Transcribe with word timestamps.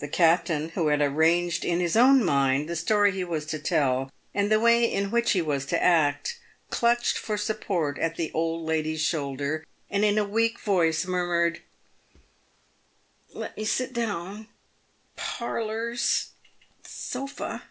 The 0.00 0.08
captain, 0.08 0.68
who 0.76 0.88
had 0.88 1.00
arranged 1.00 1.64
in 1.64 1.80
his 1.80 1.96
own 1.96 2.22
mind 2.22 2.68
the 2.68 2.76
story 2.76 3.10
he 3.12 3.24
was 3.24 3.46
to 3.46 3.58
tell, 3.58 4.12
and 4.34 4.52
the 4.52 4.60
way 4.60 4.84
in 4.84 5.10
which 5.10 5.30
he 5.32 5.40
was 5.40 5.64
to 5.68 5.82
act, 5.82 6.38
clutched 6.68 7.16
for 7.16 7.38
support 7.38 7.98
at 7.98 8.16
the 8.16 8.30
old 8.34 8.66
lady's 8.66 9.00
shoulder, 9.00 9.64
and 9.88 10.04
in 10.04 10.18
a 10.18 10.24
weak 10.28 10.60
voice 10.60 11.06
murmured" 11.06 11.62
Let 13.32 13.56
me 13.56 13.64
sit 13.64 13.94
down.... 13.94 14.48
parlours.... 15.16 16.32
sofa." 16.84 17.62